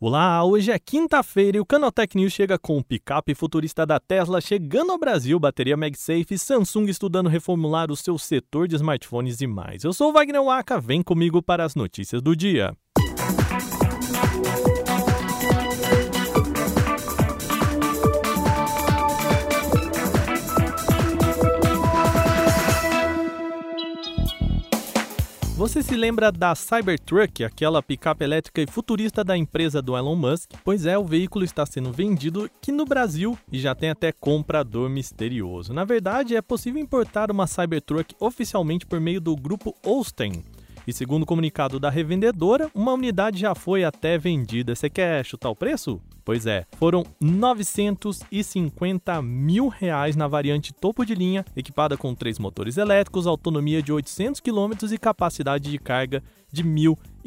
Olá, 0.00 0.44
hoje 0.44 0.70
é 0.70 0.78
quinta-feira 0.78 1.56
e 1.56 1.60
o 1.60 1.66
Canaltech 1.66 2.16
News 2.16 2.32
chega 2.32 2.56
com 2.56 2.78
o 2.78 2.84
picape 2.84 3.34
futurista 3.34 3.84
da 3.84 3.98
Tesla 3.98 4.40
chegando 4.40 4.92
ao 4.92 4.98
Brasil, 4.98 5.40
bateria 5.40 5.76
MagSafe, 5.76 6.38
Samsung 6.38 6.84
estudando 6.84 7.28
reformular 7.28 7.90
o 7.90 7.96
seu 7.96 8.16
setor 8.16 8.68
de 8.68 8.76
smartphones 8.76 9.40
e 9.40 9.48
mais. 9.48 9.82
Eu 9.82 9.92
sou 9.92 10.10
o 10.10 10.12
Wagner 10.12 10.40
Waka, 10.40 10.80
vem 10.80 11.02
comigo 11.02 11.42
para 11.42 11.64
as 11.64 11.74
notícias 11.74 12.22
do 12.22 12.36
dia. 12.36 12.72
Você 25.78 25.90
se 25.90 25.96
lembra 25.96 26.32
da 26.32 26.56
Cybertruck, 26.56 27.44
aquela 27.44 27.80
picape 27.80 28.24
elétrica 28.24 28.60
e 28.60 28.66
futurista 28.66 29.22
da 29.22 29.36
empresa 29.36 29.80
do 29.80 29.96
Elon 29.96 30.16
Musk? 30.16 30.50
Pois 30.64 30.84
é, 30.84 30.98
o 30.98 31.04
veículo 31.04 31.44
está 31.44 31.64
sendo 31.64 31.92
vendido 31.92 32.42
aqui 32.42 32.72
no 32.72 32.84
Brasil 32.84 33.38
e 33.52 33.60
já 33.60 33.76
tem 33.76 33.88
até 33.88 34.10
comprador 34.10 34.90
misterioso. 34.90 35.72
Na 35.72 35.84
verdade, 35.84 36.34
é 36.34 36.42
possível 36.42 36.82
importar 36.82 37.30
uma 37.30 37.46
Cybertruck 37.46 38.12
oficialmente 38.18 38.84
por 38.86 38.98
meio 38.98 39.20
do 39.20 39.36
grupo 39.36 39.72
Austin. 39.86 40.42
E 40.84 40.92
segundo 40.92 41.22
o 41.22 41.26
comunicado 41.26 41.78
da 41.78 41.90
revendedora, 41.90 42.68
uma 42.74 42.94
unidade 42.94 43.38
já 43.38 43.54
foi 43.54 43.84
até 43.84 44.18
vendida. 44.18 44.74
Você 44.74 44.90
quer 44.90 45.24
chutar 45.24 45.48
o 45.48 45.54
preço? 45.54 46.02
Pois 46.28 46.44
é, 46.44 46.66
foram 46.76 47.06
950 47.18 49.22
mil 49.22 49.68
reais 49.68 50.14
na 50.14 50.28
variante 50.28 50.74
topo 50.74 51.02
de 51.02 51.14
linha, 51.14 51.42
equipada 51.56 51.96
com 51.96 52.14
três 52.14 52.38
motores 52.38 52.76
elétricos, 52.76 53.26
autonomia 53.26 53.82
de 53.82 53.90
800 53.90 54.38
km 54.42 54.72
e 54.92 54.98
capacidade 54.98 55.70
de 55.70 55.78
carga 55.78 56.22
de 56.52 56.62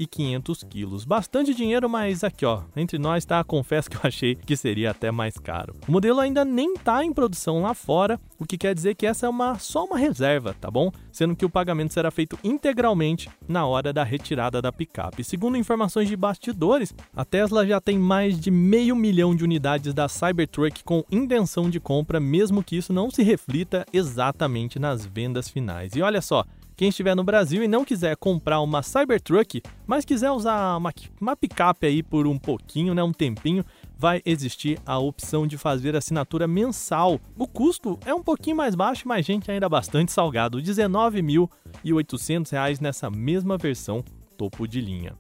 1.500 0.06 0.68
quilos. 0.68 1.06
Bastante 1.06 1.54
dinheiro, 1.54 1.90
mas 1.90 2.24
aqui 2.24 2.46
ó, 2.46 2.62
entre 2.76 2.98
nós 2.98 3.26
tá, 3.26 3.44
confesso 3.44 3.90
que 3.90 3.98
eu 3.98 4.02
achei 4.04 4.36
que 4.36 4.56
seria 4.56 4.92
até 4.92 5.12
mais 5.12 5.36
caro. 5.38 5.76
O 5.88 5.92
modelo 5.92 6.20
ainda 6.20 6.44
nem 6.44 6.74
está 6.74 7.04
em 7.04 7.14
produção 7.14 7.62
lá 7.62 7.74
fora, 7.74 8.20
o 8.40 8.46
que 8.46 8.58
quer 8.58 8.74
dizer 8.74 8.96
que 8.96 9.06
essa 9.06 9.26
é 9.26 9.30
uma 9.30 9.60
só 9.60 9.86
uma 9.86 9.98
reserva, 9.98 10.56
tá 10.60 10.70
bom? 10.70 10.92
Sendo 11.12 11.36
que 11.36 11.46
o 11.46 11.50
pagamento 11.50 11.94
será 11.94 12.10
feito 12.10 12.38
integralmente 12.44 13.30
na 13.48 13.66
hora 13.66 13.94
da 13.94 14.04
retirada 14.04 14.62
da 14.62 14.72
picape. 14.72 15.24
Segundo 15.24 15.58
informações 15.58 16.08
de 16.08 16.16
bastidores, 16.16 16.94
a 17.16 17.26
Tesla 17.26 17.66
já 17.66 17.80
tem 17.80 17.98
mais 17.98 18.40
de 18.40 18.50
meio 18.50 18.96
milhão 18.96 19.36
de 19.36 19.44
unidades 19.44 19.94
da 19.94 20.08
Cybertruck 20.08 20.84
com 20.84 21.04
intenção 21.12 21.70
de 21.70 21.80
compra, 21.80 22.20
mesmo 22.20 22.64
que 22.64 22.78
isso 22.78 22.94
não 22.94 23.10
se 23.12 23.24
reflita 23.24 23.86
exatamente 23.94 24.80
nas 24.80 25.06
vendas 25.06 25.50
finais. 25.50 25.96
E 25.96 26.02
olha 26.02 26.22
só, 26.22 26.46
quem 26.82 26.90
estiver 26.90 27.16
no 27.16 27.24
Brasil 27.24 27.64
e 27.64 27.68
não 27.68 27.86
quiser 27.86 28.16
comprar 28.16 28.60
uma 28.60 28.82
Cybertruck, 28.82 29.62
mas 29.86 30.04
quiser 30.04 30.32
usar 30.32 30.78
uma, 30.78 30.92
uma 31.22 31.36
picape 31.36 31.86
aí 31.86 32.02
por 32.02 32.26
um 32.26 32.40
pouquinho, 32.40 32.96
né, 32.96 33.04
um 33.04 33.14
tempinho, 33.14 33.64
vai 33.96 34.20
existir 34.26 34.80
a 34.84 34.98
opção 34.98 35.46
de 35.46 35.60
fazer 35.60 35.96
assinatura 35.96 36.48
mensal. 36.48 37.22
O 37.38 37.48
custo 37.48 38.00
é 38.04 38.16
um 38.16 38.24
pouquinho 38.24 38.56
mais 38.56 38.74
baixo, 38.74 39.08
mas 39.08 39.24
gente 39.24 39.52
ainda 39.52 39.70
bastante 39.70 40.12
salgado, 40.12 40.58
R$ 40.58 40.64
19.800 40.64 42.82
nessa 42.82 43.12
mesma 43.12 43.60
versão 43.60 44.04
topo 44.36 44.68
de 44.68 44.82
linha. 44.82 45.14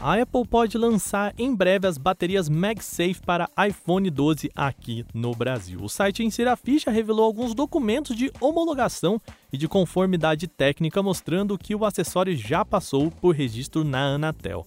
A 0.00 0.20
Apple 0.20 0.46
pode 0.46 0.76
lançar 0.76 1.34
em 1.38 1.54
breve 1.54 1.86
as 1.86 1.96
baterias 1.96 2.50
MagSafe 2.50 3.20
para 3.24 3.48
iPhone 3.66 4.10
12 4.10 4.50
aqui 4.54 5.04
no 5.14 5.34
Brasil. 5.34 5.80
O 5.82 5.88
site 5.88 6.22
Insira 6.22 6.54
Ficha 6.54 6.90
revelou 6.90 7.24
alguns 7.24 7.54
documentos 7.54 8.14
de 8.14 8.30
homologação 8.38 9.20
e 9.50 9.56
de 9.56 9.66
conformidade 9.66 10.46
técnica 10.46 11.02
mostrando 11.02 11.56
que 11.56 11.74
o 11.74 11.84
acessório 11.84 12.36
já 12.36 12.62
passou 12.64 13.10
por 13.10 13.34
registro 13.34 13.84
na 13.84 14.14
Anatel. 14.14 14.66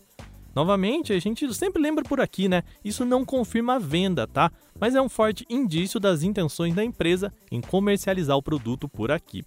Novamente, 0.55 1.13
a 1.13 1.19
gente 1.19 1.53
sempre 1.53 1.81
lembra 1.81 2.03
por 2.03 2.19
aqui, 2.19 2.49
né? 2.49 2.63
Isso 2.83 3.05
não 3.05 3.23
confirma 3.23 3.75
a 3.75 3.79
venda, 3.79 4.25
tá? 4.25 4.51
Mas 4.79 4.95
é 4.95 5.01
um 5.01 5.07
forte 5.07 5.45
indício 5.47 5.99
das 5.99 6.23
intenções 6.23 6.73
da 6.73 6.83
empresa 6.83 7.31
em 7.51 7.61
comercializar 7.61 8.35
o 8.35 8.43
produto 8.43 8.89
por 8.89 9.11
aqui. 9.11 9.45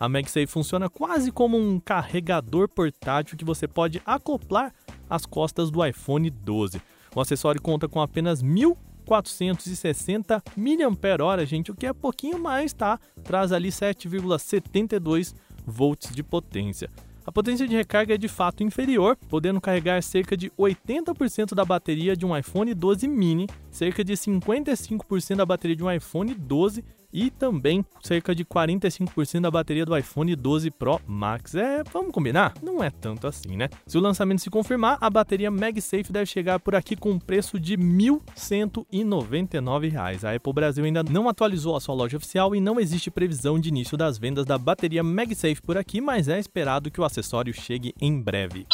A 0.00 0.08
MagSafe 0.08 0.46
funciona 0.46 0.88
quase 0.88 1.30
como 1.30 1.58
um 1.58 1.78
carregador 1.78 2.66
portátil 2.66 3.36
que 3.36 3.44
você 3.44 3.68
pode 3.68 4.00
acoplar 4.06 4.72
às 5.10 5.26
costas 5.26 5.70
do 5.70 5.84
iPhone 5.84 6.30
12. 6.30 6.80
O 7.14 7.20
acessório 7.20 7.60
conta 7.60 7.86
com 7.86 8.00
apenas 8.00 8.42
1.460 8.42 10.42
mAh, 10.56 11.44
gente, 11.44 11.70
o 11.70 11.74
que 11.74 11.84
é 11.84 11.92
pouquinho 11.92 12.38
mais, 12.38 12.72
tá? 12.72 12.98
Traz 13.22 13.52
ali 13.52 13.68
7,72 13.68 15.34
volts 15.66 16.14
de 16.14 16.22
potência. 16.22 16.88
A 17.26 17.30
potência 17.30 17.68
de 17.68 17.76
recarga 17.76 18.14
é 18.14 18.18
de 18.18 18.28
fato 18.28 18.62
inferior, 18.62 19.18
podendo 19.28 19.60
carregar 19.60 20.02
cerca 20.02 20.34
de 20.34 20.48
80% 20.52 21.54
da 21.54 21.66
bateria 21.66 22.16
de 22.16 22.24
um 22.24 22.34
iPhone 22.34 22.72
12 22.72 23.06
mini, 23.06 23.46
cerca 23.70 24.02
de 24.02 24.14
55% 24.14 25.36
da 25.36 25.44
bateria 25.44 25.76
de 25.76 25.84
um 25.84 25.92
iPhone 25.92 26.34
12 26.34 26.82
e 27.12 27.30
também 27.30 27.84
cerca 28.02 28.34
de 28.34 28.44
45% 28.44 29.40
da 29.40 29.50
bateria 29.50 29.84
do 29.84 29.96
iPhone 29.96 30.34
12 30.34 30.70
Pro 30.70 31.00
Max. 31.06 31.54
É, 31.54 31.82
vamos 31.92 32.12
combinar? 32.12 32.54
Não 32.62 32.82
é 32.82 32.90
tanto 32.90 33.26
assim, 33.26 33.56
né? 33.56 33.68
Se 33.86 33.98
o 33.98 34.00
lançamento 34.00 34.40
se 34.40 34.50
confirmar, 34.50 34.98
a 35.00 35.10
bateria 35.10 35.50
MagSafe 35.50 36.12
deve 36.12 36.26
chegar 36.26 36.60
por 36.60 36.74
aqui 36.74 36.96
com 36.96 37.10
um 37.10 37.18
preço 37.18 37.58
de 37.58 37.76
R$ 37.76 37.82
1.199. 37.82 40.24
A 40.24 40.34
Apple 40.34 40.52
Brasil 40.52 40.84
ainda 40.84 41.02
não 41.02 41.28
atualizou 41.28 41.76
a 41.76 41.80
sua 41.80 41.94
loja 41.94 42.16
oficial 42.16 42.54
e 42.54 42.60
não 42.60 42.78
existe 42.78 43.10
previsão 43.10 43.58
de 43.58 43.68
início 43.68 43.96
das 43.96 44.18
vendas 44.18 44.46
da 44.46 44.58
bateria 44.58 45.02
MagSafe 45.02 45.62
por 45.62 45.76
aqui, 45.76 46.00
mas 46.00 46.28
é 46.28 46.38
esperado 46.38 46.90
que 46.90 47.00
o 47.00 47.04
acessório 47.04 47.52
chegue 47.52 47.94
em 48.00 48.20
breve. 48.20 48.66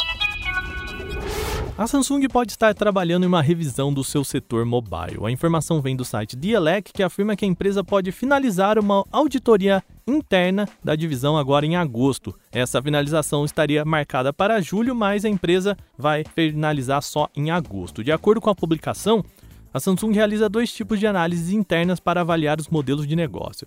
A 1.79 1.87
Samsung 1.87 2.27
pode 2.29 2.53
estar 2.53 2.75
trabalhando 2.75 3.25
em 3.25 3.27
uma 3.27 3.43
revisão 3.43 3.93
do 3.93 4.03
seu 4.03 4.25
setor 4.25 4.65
mobile. 4.65 5.27
A 5.27 5.31
informação 5.31 5.83
vem 5.83 5.95
do 5.95 6.07
site 6.07 6.35
Dielec, 6.35 6.91
que 6.91 7.03
afirma 7.03 7.37
que 7.37 7.45
a 7.45 7.49
empresa 7.49 7.85
pode 7.85 8.11
finalizar 8.13 8.79
uma 8.79 9.05
auditoria 9.13 9.85
interna 10.07 10.67
da 10.83 10.97
divisão 10.97 11.37
agora 11.37 11.67
em 11.67 11.77
agosto. 11.77 12.35
Essa 12.51 12.81
finalização 12.81 13.45
estaria 13.45 13.85
marcada 13.85 14.33
para 14.33 14.59
julho, 14.63 14.95
mas 14.95 15.27
a 15.27 15.29
empresa 15.29 15.77
vai 15.99 16.25
finalizar 16.35 17.03
só 17.03 17.29
em 17.37 17.51
agosto. 17.51 18.03
De 18.03 18.11
acordo 18.11 18.41
com 18.41 18.49
a 18.49 18.55
publicação, 18.55 19.23
a 19.75 19.79
Samsung 19.79 20.13
realiza 20.13 20.49
dois 20.49 20.73
tipos 20.73 20.99
de 20.99 21.07
análises 21.07 21.51
internas 21.51 22.01
para 22.01 22.23
avaliar 22.23 22.59
os 22.59 22.69
modelos 22.69 23.07
de 23.07 23.15
negócio. 23.15 23.67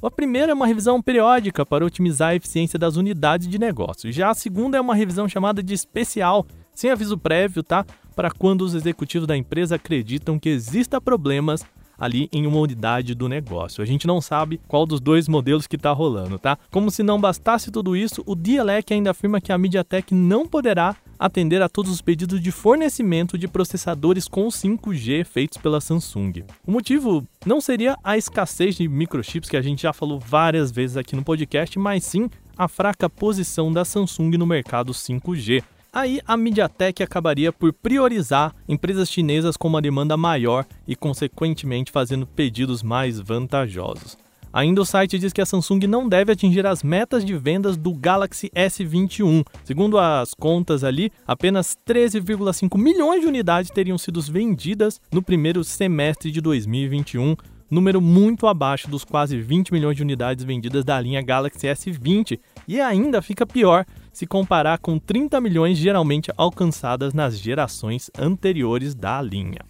A 0.00 0.08
primeira 0.08 0.52
é 0.52 0.54
uma 0.54 0.66
revisão 0.68 1.02
periódica 1.02 1.66
para 1.66 1.84
otimizar 1.84 2.28
a 2.28 2.34
eficiência 2.36 2.78
das 2.78 2.94
unidades 2.94 3.48
de 3.48 3.58
negócio. 3.58 4.12
Já 4.12 4.30
a 4.30 4.34
segunda 4.34 4.78
é 4.78 4.80
uma 4.80 4.94
revisão 4.94 5.28
chamada 5.28 5.60
de 5.60 5.74
especial, 5.74 6.46
sem 6.78 6.90
aviso 6.90 7.18
prévio, 7.18 7.60
tá? 7.60 7.84
Para 8.14 8.30
quando 8.30 8.62
os 8.62 8.72
executivos 8.72 9.26
da 9.26 9.36
empresa 9.36 9.74
acreditam 9.74 10.38
que 10.38 10.48
exista 10.48 11.00
problemas 11.00 11.66
ali 11.98 12.28
em 12.32 12.46
uma 12.46 12.60
unidade 12.60 13.16
do 13.16 13.28
negócio. 13.28 13.82
A 13.82 13.84
gente 13.84 14.06
não 14.06 14.20
sabe 14.20 14.60
qual 14.68 14.86
dos 14.86 15.00
dois 15.00 15.26
modelos 15.26 15.66
que 15.66 15.74
está 15.74 15.90
rolando, 15.90 16.38
tá? 16.38 16.56
Como 16.70 16.88
se 16.92 17.02
não 17.02 17.20
bastasse 17.20 17.72
tudo 17.72 17.96
isso, 17.96 18.22
o 18.24 18.36
Dialec 18.36 18.94
ainda 18.94 19.10
afirma 19.10 19.40
que 19.40 19.50
a 19.50 19.58
MediaTek 19.58 20.14
não 20.14 20.46
poderá 20.46 20.94
atender 21.18 21.60
a 21.60 21.68
todos 21.68 21.90
os 21.90 22.00
pedidos 22.00 22.40
de 22.40 22.52
fornecimento 22.52 23.36
de 23.36 23.48
processadores 23.48 24.28
com 24.28 24.46
5G 24.46 25.24
feitos 25.24 25.58
pela 25.58 25.80
Samsung. 25.80 26.44
O 26.64 26.70
motivo 26.70 27.26
não 27.44 27.60
seria 27.60 27.96
a 28.04 28.16
escassez 28.16 28.76
de 28.76 28.86
microchips 28.86 29.50
que 29.50 29.56
a 29.56 29.62
gente 29.62 29.82
já 29.82 29.92
falou 29.92 30.20
várias 30.20 30.70
vezes 30.70 30.96
aqui 30.96 31.16
no 31.16 31.24
podcast, 31.24 31.76
mas 31.76 32.04
sim 32.04 32.30
a 32.56 32.68
fraca 32.68 33.10
posição 33.10 33.72
da 33.72 33.84
Samsung 33.84 34.36
no 34.36 34.46
mercado 34.46 34.92
5G. 34.92 35.64
Aí 35.92 36.20
a 36.26 36.36
MediaTek 36.36 37.02
acabaria 37.02 37.52
por 37.52 37.72
priorizar 37.72 38.54
empresas 38.68 39.10
chinesas 39.10 39.56
com 39.56 39.68
uma 39.68 39.80
demanda 39.80 40.16
maior 40.16 40.66
e, 40.86 40.94
consequentemente, 40.94 41.90
fazendo 41.90 42.26
pedidos 42.26 42.82
mais 42.82 43.18
vantajosos. 43.18 44.16
Ainda 44.52 44.80
o 44.80 44.84
site 44.84 45.18
diz 45.18 45.32
que 45.32 45.40
a 45.40 45.46
Samsung 45.46 45.86
não 45.86 46.08
deve 46.08 46.32
atingir 46.32 46.66
as 46.66 46.82
metas 46.82 47.24
de 47.24 47.36
vendas 47.36 47.76
do 47.76 47.92
Galaxy 47.92 48.50
S21. 48.50 49.44
Segundo 49.64 49.98
as 49.98 50.34
contas 50.34 50.82
ali, 50.84 51.12
apenas 51.26 51.76
13,5 51.86 52.78
milhões 52.78 53.20
de 53.20 53.26
unidades 53.26 53.70
teriam 53.70 53.98
sido 53.98 54.20
vendidas 54.22 55.00
no 55.12 55.22
primeiro 55.22 55.62
semestre 55.62 56.30
de 56.30 56.40
2021, 56.40 57.36
número 57.70 58.00
muito 58.00 58.46
abaixo 58.46 58.88
dos 58.90 59.04
quase 59.04 59.38
20 59.38 59.72
milhões 59.72 59.96
de 59.96 60.02
unidades 60.02 60.44
vendidas 60.44 60.84
da 60.84 60.98
linha 61.00 61.20
Galaxy 61.20 61.66
S20, 61.66 62.38
e 62.66 62.80
ainda 62.80 63.20
fica 63.20 63.46
pior 63.46 63.84
se 64.18 64.26
comparar 64.26 64.78
com 64.78 64.98
30 64.98 65.40
milhões 65.40 65.78
geralmente 65.78 66.32
alcançadas 66.36 67.14
nas 67.14 67.38
gerações 67.38 68.10
anteriores 68.18 68.92
da 68.92 69.22
linha. 69.22 69.60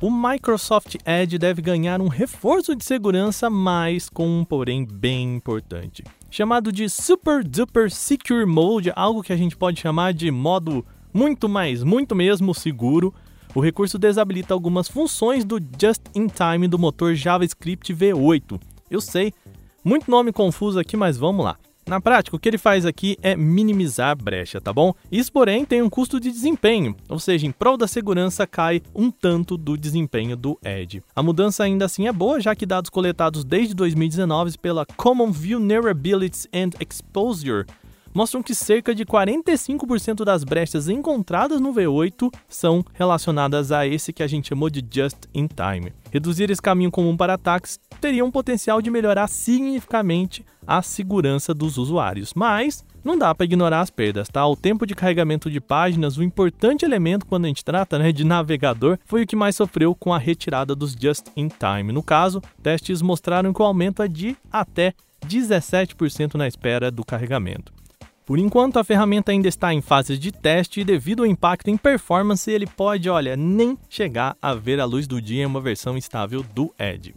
O 0.00 0.10
Microsoft 0.10 0.96
Edge 1.06 1.38
deve 1.38 1.62
ganhar 1.62 2.00
um 2.00 2.08
reforço 2.08 2.74
de 2.74 2.84
segurança, 2.84 3.48
mas 3.48 4.08
com 4.08 4.26
um 4.26 4.44
porém 4.44 4.84
bem 4.84 5.36
importante. 5.36 6.02
Chamado 6.28 6.72
de 6.72 6.88
Super 6.88 7.44
Duper 7.44 7.88
Secure 7.88 8.46
Mode, 8.46 8.92
algo 8.96 9.22
que 9.22 9.32
a 9.32 9.36
gente 9.36 9.56
pode 9.56 9.78
chamar 9.78 10.12
de 10.12 10.28
modo 10.28 10.84
muito 11.14 11.48
mais, 11.48 11.84
muito 11.84 12.16
mesmo 12.16 12.52
seguro. 12.52 13.14
O 13.54 13.60
recurso 13.60 13.96
desabilita 13.96 14.52
algumas 14.52 14.88
funções 14.88 15.44
do 15.44 15.60
Just 15.80 16.02
in 16.16 16.26
Time 16.26 16.66
do 16.66 16.80
motor 16.80 17.14
JavaScript 17.14 17.94
V8. 17.94 18.60
Eu 18.90 19.00
sei, 19.00 19.32
muito 19.84 20.10
nome 20.10 20.32
confuso 20.32 20.80
aqui, 20.80 20.96
mas 20.96 21.16
vamos 21.16 21.44
lá. 21.44 21.56
Na 21.86 22.00
prática, 22.00 22.36
o 22.36 22.38
que 22.38 22.48
ele 22.48 22.58
faz 22.58 22.86
aqui 22.86 23.16
é 23.22 23.34
minimizar 23.34 24.10
a 24.10 24.14
brecha, 24.14 24.60
tá 24.60 24.72
bom? 24.72 24.94
Isso, 25.10 25.32
porém, 25.32 25.64
tem 25.64 25.82
um 25.82 25.90
custo 25.90 26.20
de 26.20 26.30
desempenho, 26.30 26.96
ou 27.08 27.18
seja, 27.18 27.46
em 27.46 27.50
prol 27.50 27.76
da 27.76 27.88
segurança 27.88 28.46
cai 28.46 28.80
um 28.94 29.10
tanto 29.10 29.56
do 29.56 29.76
desempenho 29.76 30.36
do 30.36 30.58
Edge. 30.64 31.02
A 31.14 31.22
mudança 31.22 31.64
ainda 31.64 31.84
assim 31.84 32.06
é 32.06 32.12
boa, 32.12 32.40
já 32.40 32.54
que 32.54 32.64
dados 32.64 32.88
coletados 32.88 33.44
desde 33.44 33.74
2019 33.74 34.58
pela 34.58 34.86
Common 34.96 35.32
Vulnerabilities 35.32 36.46
and 36.54 36.70
Exposure 36.80 37.66
mostram 38.14 38.42
que 38.42 38.54
cerca 38.54 38.94
de 38.94 39.04
45% 39.04 40.24
das 40.24 40.44
brechas 40.44 40.88
encontradas 40.88 41.60
no 41.60 41.72
V8 41.72 42.32
são 42.48 42.84
relacionadas 42.92 43.72
a 43.72 43.86
esse 43.86 44.12
que 44.12 44.22
a 44.22 44.26
gente 44.26 44.48
chamou 44.48 44.70
de 44.70 44.84
just 44.90 45.26
in 45.34 45.46
time. 45.46 45.92
Reduzir 46.10 46.50
esse 46.50 46.62
caminho 46.62 46.90
comum 46.90 47.16
para 47.16 47.34
ataques 47.34 47.78
teria 48.00 48.24
um 48.24 48.30
potencial 48.30 48.82
de 48.82 48.90
melhorar 48.90 49.28
significativamente 49.28 50.44
a 50.66 50.82
segurança 50.82 51.52
dos 51.52 51.78
usuários, 51.78 52.32
mas 52.34 52.84
não 53.04 53.18
dá 53.18 53.34
para 53.34 53.44
ignorar 53.44 53.80
as 53.80 53.90
perdas, 53.90 54.28
tá? 54.28 54.46
O 54.46 54.56
tempo 54.56 54.86
de 54.86 54.94
carregamento 54.94 55.50
de 55.50 55.60
páginas, 55.60 56.16
o 56.16 56.22
importante 56.22 56.84
elemento 56.84 57.26
quando 57.26 57.46
a 57.46 57.48
gente 57.48 57.64
trata 57.64 57.98
né, 57.98 58.12
de 58.12 58.24
navegador, 58.24 58.98
foi 59.04 59.22
o 59.22 59.26
que 59.26 59.34
mais 59.34 59.56
sofreu 59.56 59.94
com 59.94 60.14
a 60.14 60.18
retirada 60.18 60.74
dos 60.74 60.92
just 60.92 61.26
in 61.36 61.48
time. 61.48 61.92
No 61.92 62.02
caso, 62.02 62.40
testes 62.62 63.02
mostraram 63.02 63.52
que 63.52 63.60
o 63.60 63.64
aumento 63.64 64.02
é 64.02 64.08
de 64.08 64.36
até 64.52 64.94
17% 65.26 66.34
na 66.34 66.46
espera 66.46 66.90
do 66.90 67.04
carregamento. 67.04 67.72
Por 68.24 68.38
enquanto, 68.38 68.78
a 68.78 68.84
ferramenta 68.84 69.32
ainda 69.32 69.48
está 69.48 69.74
em 69.74 69.80
fase 69.80 70.16
de 70.16 70.30
teste 70.30 70.80
e, 70.80 70.84
devido 70.84 71.22
ao 71.22 71.26
impacto 71.26 71.68
em 71.68 71.76
performance, 71.76 72.50
ele 72.50 72.66
pode, 72.66 73.10
olha, 73.10 73.36
nem 73.36 73.76
chegar 73.88 74.36
a 74.40 74.54
ver 74.54 74.78
a 74.78 74.84
luz 74.84 75.06
do 75.08 75.20
dia 75.20 75.42
em 75.42 75.46
uma 75.46 75.60
versão 75.60 75.98
estável 75.98 76.44
do 76.54 76.72
Edge. 76.78 77.14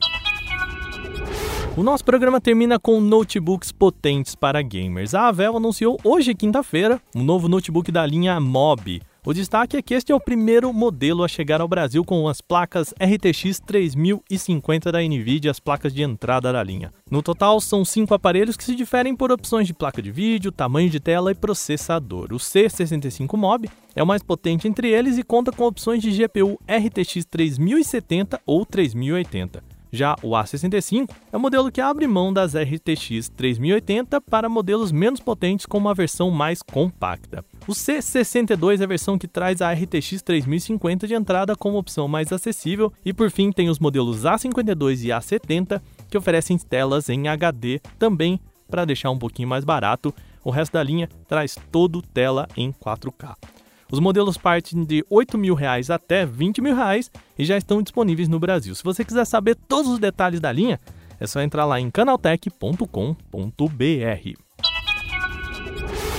O 1.77 1.83
nosso 1.83 2.05
programa 2.05 2.39
termina 2.39 2.79
com 2.79 3.01
notebooks 3.01 3.71
potentes 3.71 4.33
para 4.33 4.61
gamers. 4.61 5.13
A 5.13 5.27
Avel 5.27 5.57
anunciou 5.57 5.99
hoje, 6.03 6.33
quinta-feira, 6.33 7.01
um 7.13 7.21
novo 7.21 7.49
notebook 7.49 7.91
da 7.91 8.05
linha 8.05 8.39
Mob. 8.39 9.01
O 9.27 9.33
destaque 9.33 9.75
é 9.75 9.81
que 9.81 9.95
este 9.95 10.11
é 10.11 10.15
o 10.15 10.19
primeiro 10.19 10.71
modelo 10.71 11.23
a 11.23 11.27
chegar 11.27 11.59
ao 11.59 11.67
Brasil 11.67 12.05
com 12.05 12.27
as 12.27 12.41
placas 12.41 12.93
RTX 13.01 13.59
3050 13.59 14.91
da 14.91 15.01
NVIDIA, 15.01 15.49
as 15.49 15.59
placas 15.59 15.91
de 15.91 16.03
entrada 16.03 16.53
da 16.53 16.61
linha. 16.61 16.91
No 17.09 17.23
total, 17.23 17.59
são 17.59 17.83
cinco 17.83 18.13
aparelhos 18.13 18.55
que 18.55 18.63
se 18.63 18.75
diferem 18.75 19.15
por 19.15 19.31
opções 19.31 19.65
de 19.65 19.73
placa 19.73 19.99
de 19.99 20.11
vídeo, 20.11 20.51
tamanho 20.51 20.91
de 20.91 20.99
tela 20.99 21.31
e 21.31 21.35
processador. 21.35 22.31
O 22.31 22.37
C65 22.37 23.35
Mob 23.35 23.67
é 23.95 24.03
o 24.03 24.05
mais 24.05 24.21
potente 24.21 24.67
entre 24.67 24.89
eles 24.91 25.17
e 25.17 25.23
conta 25.23 25.51
com 25.51 25.63
opções 25.63 26.03
de 26.03 26.11
GPU 26.11 26.59
RTX 26.69 27.25
3070 27.25 28.39
ou 28.45 28.63
3080. 28.63 29.74
Já 29.95 30.15
o 30.21 30.31
A65 30.31 31.09
é 31.31 31.37
o 31.37 31.39
modelo 31.39 31.71
que 31.71 31.79
abre 31.79 32.05
mão 32.05 32.33
das 32.33 32.53
RTX 32.53 33.29
3080 33.29 34.19
para 34.19 34.49
modelos 34.49 34.91
menos 34.91 35.21
potentes 35.21 35.65
com 35.65 35.77
uma 35.77 35.93
versão 35.93 36.29
mais 36.29 36.61
compacta. 36.61 37.45
O 37.65 37.71
C62 37.71 38.81
é 38.81 38.83
a 38.83 38.87
versão 38.87 39.17
que 39.17 39.27
traz 39.27 39.61
a 39.61 39.71
RTX 39.71 40.21
3050 40.21 41.07
de 41.07 41.13
entrada 41.13 41.55
como 41.55 41.77
opção 41.77 42.09
mais 42.09 42.33
acessível, 42.33 42.91
e 43.05 43.13
por 43.13 43.31
fim 43.31 43.51
tem 43.51 43.69
os 43.69 43.79
modelos 43.79 44.23
A52 44.23 45.05
e 45.05 45.07
A70 45.07 45.81
que 46.09 46.17
oferecem 46.17 46.57
telas 46.57 47.07
em 47.07 47.29
HD 47.29 47.79
também 47.97 48.39
para 48.69 48.83
deixar 48.83 49.11
um 49.11 49.17
pouquinho 49.17 49.47
mais 49.47 49.63
barato. 49.63 50.13
O 50.43 50.51
resto 50.51 50.73
da 50.73 50.83
linha 50.83 51.09
traz 51.27 51.57
todo 51.71 52.01
tela 52.01 52.47
em 52.57 52.71
4K. 52.71 53.54
Os 53.91 53.99
modelos 53.99 54.37
partem 54.37 54.83
de 54.83 55.05
8 55.09 55.37
mil 55.37 55.53
reais 55.53 55.89
até 55.89 56.25
20 56.25 56.61
mil 56.61 56.75
reais 56.75 57.11
e 57.37 57.45
já 57.45 57.57
estão 57.57 57.81
disponíveis 57.81 58.27
no 58.27 58.39
Brasil. 58.39 58.73
Se 58.73 58.83
você 58.83 59.05
quiser 59.05 59.25
saber 59.25 59.55
todos 59.55 59.91
os 59.91 59.99
detalhes 59.99 60.39
da 60.39 60.51
linha, 60.51 60.79
é 61.19 61.27
só 61.27 61.41
entrar 61.41 61.65
lá 61.65 61.79
em 61.79 61.91
canaltech.com.br. 61.91 63.15